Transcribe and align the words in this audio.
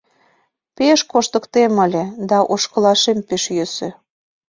—Пеш 0.75 0.99
коштыктем 1.11 1.73
ыле, 1.85 2.03
да 2.29 2.37
ошкылашем 2.53 3.19
пеш 3.27 3.43
йӧсӧ. 3.55 3.89